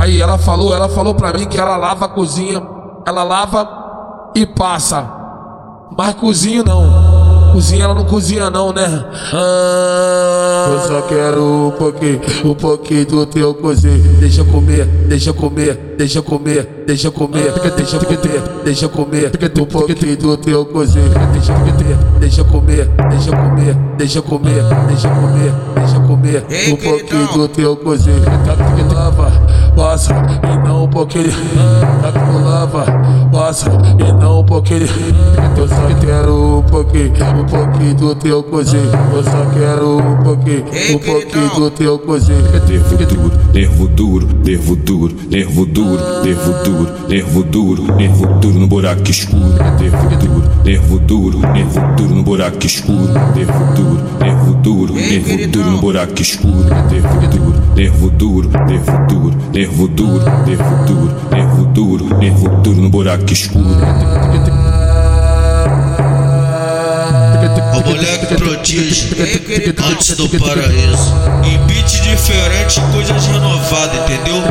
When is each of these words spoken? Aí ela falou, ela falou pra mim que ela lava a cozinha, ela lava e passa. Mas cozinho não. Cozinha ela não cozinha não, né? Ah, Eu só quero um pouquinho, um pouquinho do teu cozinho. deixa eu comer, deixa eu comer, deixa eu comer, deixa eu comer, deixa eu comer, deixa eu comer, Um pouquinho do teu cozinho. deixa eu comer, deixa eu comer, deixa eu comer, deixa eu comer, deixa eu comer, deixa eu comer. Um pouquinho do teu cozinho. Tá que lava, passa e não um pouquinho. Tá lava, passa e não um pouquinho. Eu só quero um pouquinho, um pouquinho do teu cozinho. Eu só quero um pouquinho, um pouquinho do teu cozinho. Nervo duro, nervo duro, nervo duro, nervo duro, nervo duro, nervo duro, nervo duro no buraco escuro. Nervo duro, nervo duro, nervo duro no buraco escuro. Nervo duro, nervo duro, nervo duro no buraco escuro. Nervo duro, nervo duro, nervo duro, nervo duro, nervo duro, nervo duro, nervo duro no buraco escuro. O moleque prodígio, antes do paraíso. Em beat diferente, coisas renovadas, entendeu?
Aí 0.00 0.18
ela 0.18 0.38
falou, 0.38 0.74
ela 0.74 0.88
falou 0.88 1.14
pra 1.14 1.30
mim 1.30 1.44
que 1.46 1.60
ela 1.60 1.76
lava 1.76 2.06
a 2.06 2.08
cozinha, 2.08 2.62
ela 3.06 3.22
lava 3.22 3.68
e 4.34 4.46
passa. 4.46 5.06
Mas 5.96 6.14
cozinho 6.14 6.64
não. 6.64 7.20
Cozinha 7.52 7.84
ela 7.84 7.94
não 7.94 8.04
cozinha 8.04 8.48
não, 8.48 8.72
né? 8.72 9.04
Ah, 9.34 10.68
Eu 10.70 10.78
só 10.88 11.02
quero 11.02 11.42
um 11.44 11.70
pouquinho, 11.72 12.20
um 12.44 12.54
pouquinho 12.54 13.04
do 13.06 13.26
teu 13.26 13.52
cozinho. 13.54 14.16
deixa 14.20 14.40
eu 14.42 14.44
comer, 14.46 14.86
deixa 15.08 15.30
eu 15.30 15.34
comer, 15.34 15.74
deixa 15.98 16.18
eu 16.18 16.22
comer, 16.22 16.84
deixa 16.86 17.08
eu 17.08 17.12
comer, 17.12 17.42
deixa 17.74 17.96
eu 17.96 18.00
comer, 18.08 18.42
deixa 18.64 18.84
eu 18.84 18.88
comer, 18.88 19.32
Um 19.58 19.66
pouquinho 19.66 20.16
do 20.16 20.36
teu 20.36 20.64
cozinho. 20.64 21.10
deixa 21.32 21.52
eu 21.52 21.56
comer, 21.56 21.96
deixa 22.20 22.40
eu 22.40 22.44
comer, 22.44 22.88
deixa 23.08 23.30
eu 23.30 23.36
comer, 23.36 23.74
deixa 23.98 24.18
eu 24.18 24.22
comer, 24.22 24.62
deixa 24.86 25.08
eu 25.08 25.12
comer, 25.12 25.52
deixa 25.74 25.96
eu 25.96 26.02
comer. 26.02 26.46
Um 26.72 26.76
pouquinho 26.76 27.26
do 27.32 27.48
teu 27.48 27.76
cozinho. 27.76 28.22
Tá 28.46 28.54
que 28.54 28.94
lava, 28.94 29.32
passa 29.74 30.14
e 30.14 30.68
não 30.68 30.84
um 30.84 30.88
pouquinho. 30.88 31.30
Tá 32.02 32.10
lava, 32.44 32.84
passa 33.32 33.70
e 33.98 34.12
não 34.12 34.40
um 34.40 34.44
pouquinho. 34.44 34.86
Eu 35.56 35.68
só 35.68 35.88
quero 36.00 36.58
um 36.58 36.62
pouquinho, 36.62 37.12
um 37.38 37.44
pouquinho 37.44 37.94
do 37.94 38.14
teu 38.14 38.42
cozinho. 38.42 38.90
Eu 39.12 39.24
só 39.24 39.44
quero 39.52 39.98
um 39.98 40.22
pouquinho, 40.22 40.64
um 40.94 40.98
pouquinho 40.98 41.50
do 41.54 41.70
teu 41.70 41.98
cozinho. 41.98 42.38
Nervo 43.52 43.88
duro, 43.88 44.28
nervo 44.44 44.76
duro, 44.76 45.14
nervo 45.28 45.66
duro, 45.66 46.02
nervo 46.22 46.54
duro, 46.54 47.08
nervo 47.08 47.42
duro, 47.42 47.82
nervo 47.86 47.86
duro, 47.90 47.96
nervo 47.96 48.26
duro 48.40 48.58
no 48.58 48.66
buraco 48.66 49.10
escuro. 49.10 49.54
Nervo 49.78 50.08
duro, 50.16 50.42
nervo 50.64 50.98
duro, 50.98 51.38
nervo 51.38 51.80
duro 51.96 52.14
no 52.14 52.22
buraco 52.22 52.66
escuro. 52.66 53.08
Nervo 53.34 53.74
duro, 53.74 54.00
nervo 54.20 54.29
duro, 54.62 54.94
nervo 54.94 55.46
duro 55.48 55.70
no 55.70 55.78
buraco 55.78 56.22
escuro. 56.22 56.68
Nervo 56.94 57.20
duro, 57.28 57.60
nervo 57.76 58.10
duro, 58.10 58.50
nervo 58.66 58.98
duro, 59.08 59.36
nervo 59.52 59.88
duro, 59.88 60.24
nervo 60.46 60.76
duro, 60.86 61.14
nervo 61.30 61.64
duro, 61.72 62.18
nervo 62.18 62.48
duro 62.62 62.80
no 62.80 62.90
buraco 62.90 63.32
escuro. 63.32 63.64
O 67.72 67.80
moleque 67.88 68.34
prodígio, 68.36 69.16
antes 69.90 70.16
do 70.16 70.28
paraíso. 70.28 71.14
Em 71.44 71.58
beat 71.66 72.02
diferente, 72.02 72.80
coisas 72.92 73.26
renovadas, 73.26 74.10
entendeu? 74.10 74.42